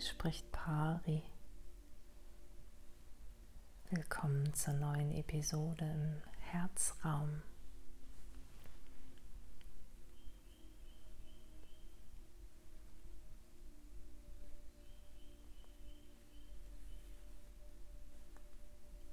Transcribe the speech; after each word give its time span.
Spricht 0.00 0.50
Pari. 0.50 1.22
Willkommen 3.90 4.54
zur 4.54 4.72
neuen 4.72 5.12
Episode 5.12 5.84
im 5.84 6.22
Herzraum. 6.38 7.42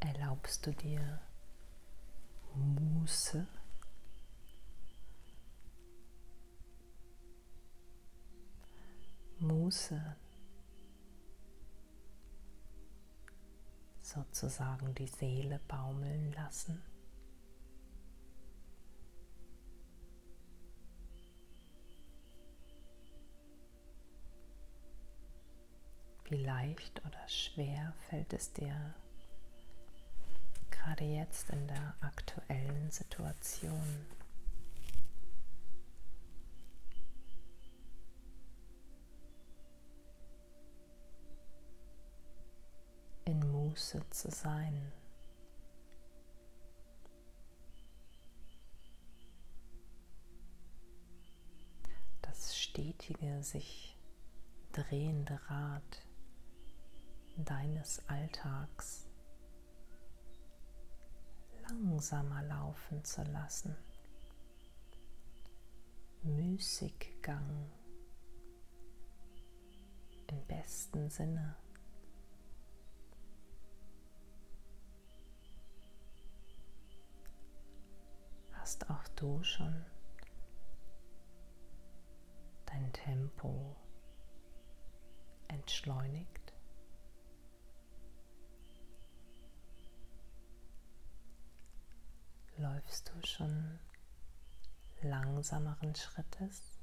Erlaubst 0.00 0.66
du 0.66 0.72
dir 0.72 1.20
Muße? 2.54 3.46
Muße, 9.40 10.16
sozusagen 14.14 14.94
die 14.94 15.06
Seele 15.06 15.60
baumeln 15.68 16.32
lassen. 16.32 16.82
Wie 26.28 26.44
leicht 26.44 27.04
oder 27.04 27.28
schwer 27.28 27.92
fällt 28.08 28.32
es 28.32 28.52
dir 28.52 28.94
gerade 30.70 31.04
jetzt 31.04 31.50
in 31.50 31.66
der 31.66 31.94
aktuellen 32.00 32.90
Situation? 32.90 34.06
Muße 43.80 44.10
zu 44.10 44.30
sein. 44.30 44.92
Das 52.20 52.58
stetige, 52.58 53.42
sich 53.42 53.98
drehende 54.72 55.40
Rad 55.46 56.06
deines 57.38 58.06
Alltags 58.06 59.08
langsamer 61.70 62.42
laufen 62.42 63.02
zu 63.02 63.22
lassen. 63.22 63.74
Müßiggang 66.22 67.70
im 70.26 70.46
besten 70.46 71.08
Sinne. 71.08 71.56
Hast 78.70 78.88
auch 78.88 79.08
du 79.16 79.42
schon 79.42 79.84
dein 82.66 82.92
Tempo 82.92 83.74
entschleunigt. 85.48 86.54
Läufst 92.58 93.08
du 93.10 93.26
schon 93.26 93.80
langsameren 95.02 95.96
Schrittes? 95.96 96.78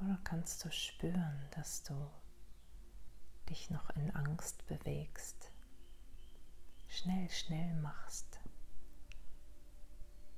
Oder 0.00 0.18
kannst 0.24 0.64
du 0.64 0.72
spüren, 0.72 1.48
dass 1.50 1.82
du 1.82 2.10
dich 3.48 3.70
noch 3.70 3.90
in 3.90 4.14
Angst 4.14 4.66
bewegst, 4.66 5.50
schnell, 6.88 7.28
schnell 7.30 7.74
machst, 7.76 8.40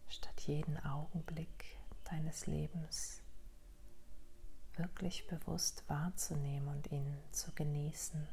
statt 0.08 0.40
jeden 0.40 0.78
Augenblick 0.84 1.78
deines 2.04 2.46
Lebens 2.46 3.22
wirklich 4.76 5.26
bewusst 5.26 5.84
wahrzunehmen 5.88 6.68
und 6.68 6.90
ihn 6.90 7.18
zu 7.32 7.52
genießen. 7.52 8.26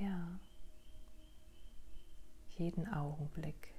Ja, 0.00 0.38
jeden 2.50 2.92
Augenblick, 2.92 3.74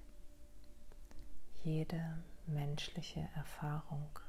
jede 1.63 2.23
menschliche 2.45 3.27
Erfahrung. 3.35 4.19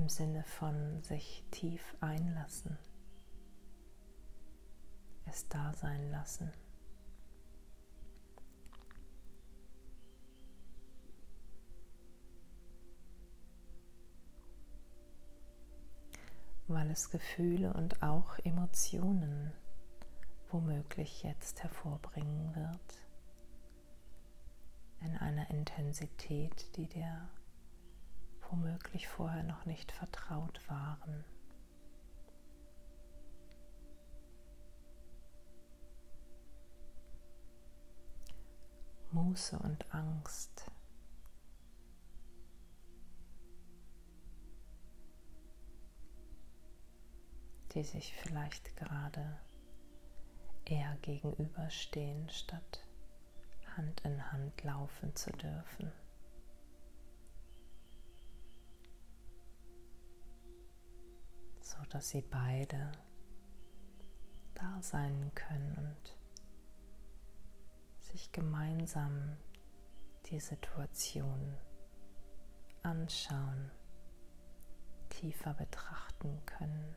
Im 0.00 0.08
Sinne 0.08 0.42
von 0.44 1.02
sich 1.02 1.44
tief 1.50 1.94
einlassen, 2.00 2.78
es 5.26 5.46
da 5.48 5.74
sein 5.74 6.10
lassen. 6.10 6.50
weil 16.72 16.88
es 16.92 17.10
Gefühle 17.10 17.74
und 17.74 18.00
auch 18.00 18.38
Emotionen 18.44 19.52
womöglich 20.50 21.24
jetzt 21.24 21.64
hervorbringen 21.64 22.54
wird 22.54 23.08
in 25.00 25.16
einer 25.16 25.50
Intensität, 25.50 26.76
die 26.76 26.86
dir 26.86 27.28
womöglich 28.50 29.08
vorher 29.08 29.42
noch 29.44 29.64
nicht 29.64 29.92
vertraut 29.92 30.60
waren. 30.68 31.24
Muße 39.12 39.58
und 39.58 39.94
Angst. 39.94 40.70
die 47.74 47.84
sich 47.84 48.14
vielleicht 48.14 48.76
gerade 48.76 49.38
eher 50.64 50.96
gegenüberstehen, 51.02 52.28
statt 52.30 52.84
Hand 53.76 54.00
in 54.00 54.32
Hand 54.32 54.62
laufen 54.64 55.14
zu 55.14 55.30
dürfen. 55.30 55.92
Dass 61.86 62.10
sie 62.10 62.22
beide 62.22 62.92
da 64.54 64.82
sein 64.82 65.32
können 65.34 65.76
und 65.76 66.16
sich 68.00 68.32
gemeinsam 68.32 69.36
die 70.26 70.40
Situation 70.40 71.56
anschauen, 72.82 73.70
tiefer 75.08 75.54
betrachten 75.54 76.40
können. 76.46 76.96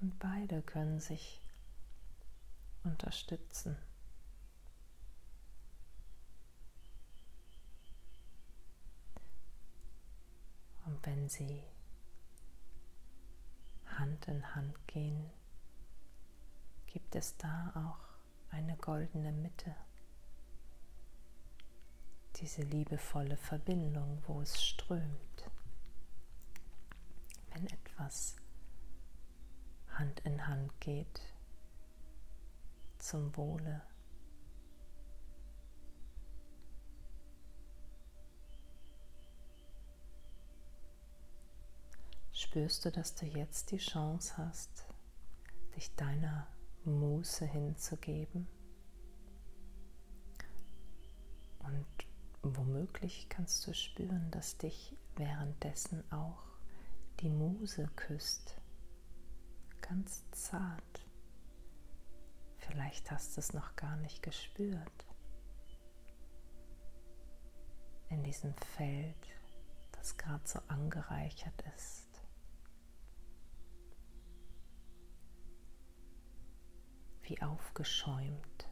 Und 0.00 0.18
beide 0.18 0.62
können 0.62 1.00
sich 1.00 1.40
unterstützen. 2.86 3.76
Und 10.84 11.04
wenn 11.04 11.28
sie 11.28 11.64
Hand 13.86 14.28
in 14.28 14.54
Hand 14.54 14.86
gehen, 14.86 15.30
gibt 16.86 17.14
es 17.16 17.36
da 17.36 17.72
auch 17.74 18.54
eine 18.54 18.76
goldene 18.76 19.32
Mitte. 19.32 19.74
Diese 22.36 22.62
liebevolle 22.62 23.36
Verbindung, 23.36 24.22
wo 24.26 24.40
es 24.42 24.62
strömt. 24.62 25.50
Wenn 27.52 27.66
etwas 27.66 28.36
Hand 29.88 30.20
in 30.20 30.46
Hand 30.46 30.78
geht, 30.80 31.20
zum 33.06 33.36
Wohle. 33.36 33.82
Spürst 42.32 42.84
du, 42.84 42.90
dass 42.90 43.14
du 43.14 43.26
jetzt 43.26 43.70
die 43.70 43.78
Chance 43.78 44.36
hast, 44.36 44.86
dich 45.76 45.94
deiner 45.94 46.48
Muße 46.84 47.46
hinzugeben. 47.46 48.48
Und 51.60 51.86
womöglich 52.42 53.28
kannst 53.28 53.66
du 53.66 53.72
spüren, 53.72 54.30
dass 54.32 54.58
dich 54.58 54.96
währenddessen 55.14 56.02
auch 56.12 56.42
die 57.20 57.30
Muse 57.30 57.88
küsst, 57.94 58.56
ganz 59.80 60.28
zart. 60.32 60.85
Vielleicht 62.66 63.10
hast 63.10 63.36
du 63.36 63.40
es 63.40 63.52
noch 63.52 63.76
gar 63.76 63.96
nicht 63.96 64.22
gespürt. 64.22 65.06
In 68.08 68.22
diesem 68.22 68.54
Feld, 68.54 69.16
das 69.92 70.16
gerade 70.16 70.46
so 70.46 70.60
angereichert 70.68 71.62
ist. 71.74 72.22
Wie 77.22 77.40
aufgeschäumt. 77.42 78.68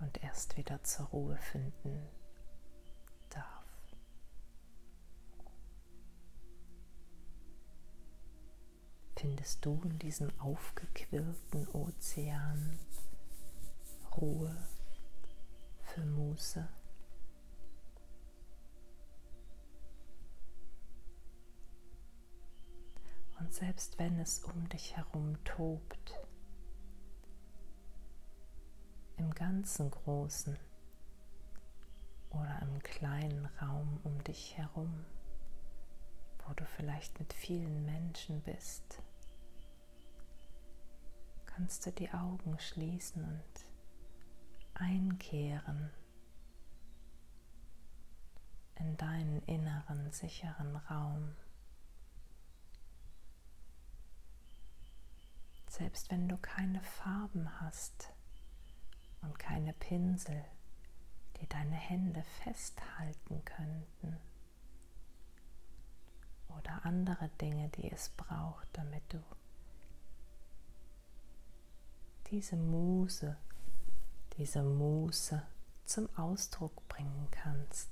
Und 0.00 0.22
erst 0.22 0.56
wieder 0.56 0.82
zur 0.82 1.06
Ruhe 1.06 1.36
finden 1.36 2.21
Findest 9.22 9.64
du 9.64 9.80
in 9.84 10.00
diesem 10.00 10.32
aufgequirlten 10.40 11.68
Ozean 11.68 12.76
Ruhe 14.16 14.66
für 15.84 16.04
Muße? 16.04 16.68
Und 23.38 23.54
selbst 23.54 23.96
wenn 24.00 24.18
es 24.18 24.40
um 24.40 24.68
dich 24.68 24.96
herum 24.96 25.36
tobt, 25.44 26.18
im 29.18 29.32
ganzen 29.32 29.88
Großen 29.88 30.58
oder 32.30 32.60
im 32.62 32.82
kleinen 32.82 33.46
Raum 33.60 34.00
um 34.02 34.24
dich 34.24 34.58
herum, 34.58 35.04
wo 36.44 36.54
du 36.54 36.66
vielleicht 36.66 37.20
mit 37.20 37.32
vielen 37.32 37.84
Menschen 37.84 38.40
bist, 38.40 39.00
kannst 41.54 41.84
du 41.84 41.92
die 41.92 42.10
Augen 42.10 42.58
schließen 42.58 43.24
und 43.24 43.64
einkehren 44.74 45.90
in 48.76 48.96
deinen 48.96 49.42
inneren 49.42 50.10
sicheren 50.12 50.76
Raum. 50.76 51.34
Selbst 55.68 56.10
wenn 56.10 56.28
du 56.28 56.36
keine 56.38 56.82
Farben 56.82 57.60
hast 57.60 58.12
und 59.20 59.38
keine 59.38 59.72
Pinsel, 59.74 60.44
die 61.40 61.48
deine 61.48 61.76
Hände 61.76 62.22
festhalten 62.42 63.44
könnten 63.44 64.16
oder 66.48 66.84
andere 66.84 67.28
Dinge, 67.40 67.68
die 67.70 67.90
es 67.90 68.08
braucht, 68.10 68.68
damit 68.72 69.02
du 69.12 69.22
diese 72.32 72.56
Muse, 72.56 73.36
diese 74.38 74.62
Muße 74.62 75.42
zum 75.84 76.08
Ausdruck 76.16 76.88
bringen 76.88 77.28
kannst. 77.30 77.90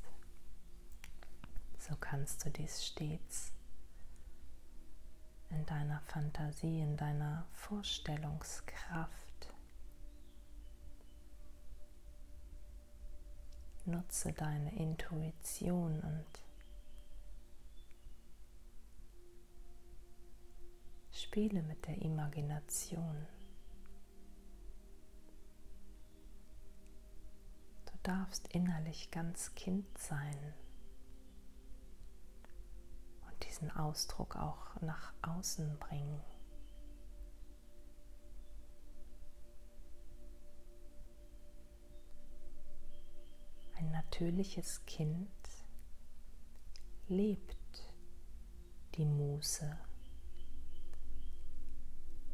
So 1.78 1.94
kannst 2.00 2.46
du 2.46 2.50
dies 2.50 2.87
stets 2.87 3.52
in 5.50 5.66
deiner 5.66 6.00
Fantasie, 6.06 6.81
in 6.81 6.96
deiner 6.96 7.46
Vorstellungskraft 7.52 9.52
nutze 13.84 14.32
deine 14.32 14.75
Intuition 14.75 16.00
und 16.00 16.25
spiele 21.12 21.62
mit 21.62 21.86
der 21.86 22.00
Imagination. 22.00 23.26
Darfst 28.02 28.49
innerlich 28.49 29.11
ganz 29.11 29.55
Kind 29.55 29.87
sein 29.99 30.55
und 33.26 33.44
diesen 33.44 33.70
Ausdruck 33.70 34.37
auch 34.37 34.81
nach 34.81 35.12
außen 35.23 35.79
bringen. 35.79 36.20
Ein 43.76 43.91
natürliches 43.93 44.85
Kind 44.87 45.31
lebt 47.08 47.56
die 48.94 49.05
Muße, 49.05 49.79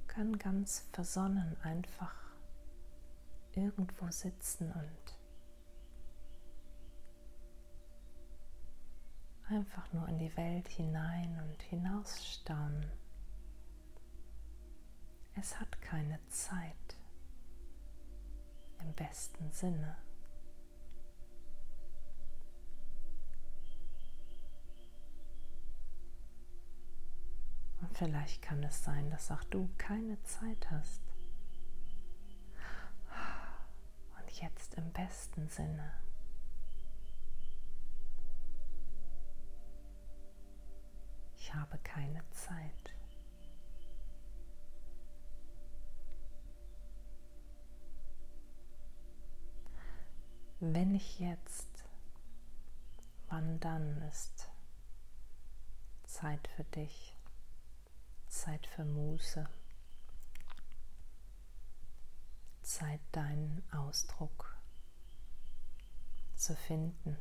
kann 0.06 0.38
ganz 0.38 0.88
versonnen 0.92 1.56
einfach 1.62 2.14
irgendwo 3.52 4.10
sitzen 4.10 4.72
und 4.72 5.15
einfach 9.48 9.92
nur 9.92 10.08
in 10.08 10.18
die 10.18 10.36
Welt 10.36 10.68
hinein 10.68 11.40
und 11.40 11.62
hinausstaunen. 11.62 12.90
Es 15.34 15.60
hat 15.60 15.80
keine 15.80 16.18
Zeit 16.28 16.96
im 18.80 18.92
besten 18.94 19.50
Sinne. 19.52 19.96
Und 27.80 27.96
vielleicht 27.96 28.42
kann 28.42 28.62
es 28.64 28.82
sein, 28.82 29.10
dass 29.10 29.30
auch 29.30 29.44
du 29.44 29.68
keine 29.76 30.20
Zeit 30.22 30.70
hast. 30.70 31.02
Und 34.18 34.30
jetzt 34.40 34.74
im 34.74 34.90
besten 34.92 35.48
Sinne. 35.48 35.92
Habe 41.56 41.78
keine 41.78 42.22
Zeit. 42.30 42.94
Wenn 50.60 50.94
ich 50.94 51.20
jetzt, 51.20 51.84
wann 53.28 53.60
dann 53.60 54.00
ist 54.02 54.48
Zeit 56.04 56.48
für 56.48 56.64
dich, 56.64 57.14
Zeit 58.28 58.66
für 58.66 58.84
Muße, 58.84 59.48
Zeit 62.62 63.00
deinen 63.12 63.62
Ausdruck 63.72 64.56
zu 66.34 66.54
finden. 66.56 67.16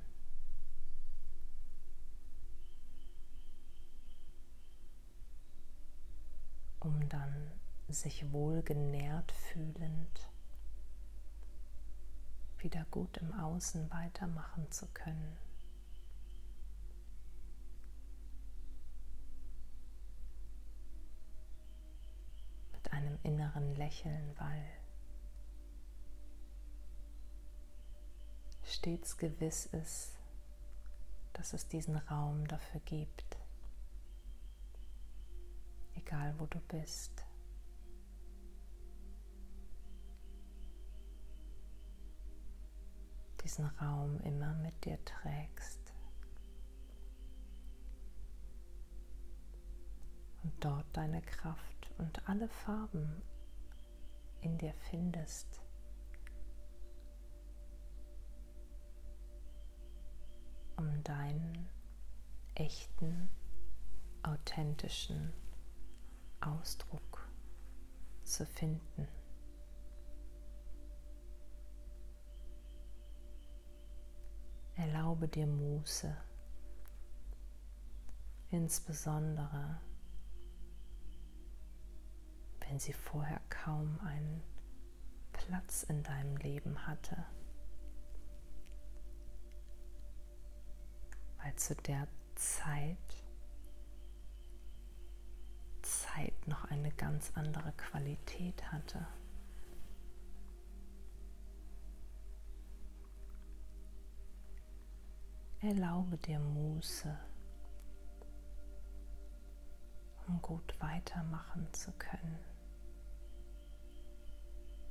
Um 6.86 7.10
dann 7.10 7.52
sich 7.88 8.32
wohl 8.32 8.62
genährt 8.62 9.32
fühlend 9.32 10.30
wieder 12.60 12.86
gut 12.92 13.18
im 13.18 13.34
Außen 13.34 13.92
weitermachen 13.92 14.72
zu 14.72 14.88
können. 14.88 15.38
Mit 22.74 22.94
einem 22.94 23.18
inneren 23.24 23.76
Lächeln, 23.76 24.36
weil 24.38 24.66
stets 28.64 29.18
gewiss 29.18 29.66
ist, 29.68 30.18
dass 31.34 31.54
es 31.54 31.68
diesen 31.68 31.98
Raum 31.98 32.48
dafür 32.48 32.82
gibt 32.82 33.38
egal 36.06 36.34
wo 36.38 36.46
du 36.46 36.60
bist. 36.68 37.26
Diesen 43.44 43.66
Raum 43.66 44.20
immer 44.22 44.54
mit 44.56 44.86
dir 44.86 45.04
trägst. 45.06 45.94
Und 50.44 50.54
dort 50.64 50.86
deine 50.94 51.22
Kraft 51.22 51.92
und 51.98 52.28
alle 52.28 52.48
Farben 52.50 53.22
in 54.42 54.58
dir 54.58 54.74
findest. 54.90 55.62
um 60.78 61.04
deinen 61.04 61.70
echten 62.56 63.30
authentischen 64.24 65.32
Ausdruck 66.42 67.30
zu 68.24 68.46
finden. 68.46 69.08
Erlaube 74.76 75.28
dir 75.28 75.48
Muße, 75.48 76.16
insbesondere 78.50 79.80
wenn 82.68 82.80
sie 82.80 82.94
vorher 82.94 83.42
kaum 83.50 84.00
einen 84.02 84.44
Platz 85.32 85.84
in 85.84 86.04
deinem 86.04 86.36
Leben 86.38 86.88
hatte, 86.88 87.26
weil 91.38 91.56
zu 91.56 91.76
der 91.76 92.08
Zeit 92.36 93.25
Zeit 96.16 96.48
noch 96.48 96.66
eine 96.66 96.92
ganz 96.92 97.32
andere 97.36 97.72
Qualität 97.74 98.72
hatte. 98.72 99.06
Erlaube 105.62 106.18
dir 106.18 106.40
Muße, 106.40 107.18
um 110.28 110.42
gut 110.42 110.76
weitermachen 110.80 111.68
zu 111.74 111.92
können, 111.94 112.40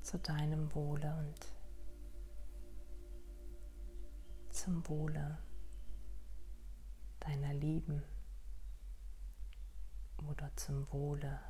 zu 0.02 0.18
deinem 0.18 0.74
Wohle 0.74 1.14
und 1.16 1.52
zum 4.50 4.86
Wohle 4.88 5.38
deiner 7.20 7.54
Lieben 7.54 8.02
oder 10.44 10.56
zum 10.56 10.92
Wohle 10.92 11.40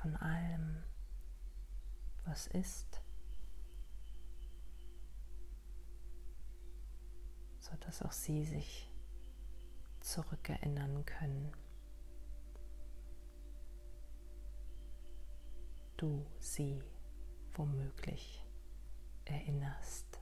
von 0.00 0.16
allem, 0.16 0.82
was 2.24 2.46
ist. 2.46 3.02
sodass 7.58 8.00
auch 8.02 8.12
sie 8.12 8.44
sich 8.44 8.88
zurückerinnern 9.98 11.04
können. 11.04 11.50
Du 15.96 16.24
sie 16.38 16.80
womöglich 17.54 18.46
erinnerst. 19.24 20.20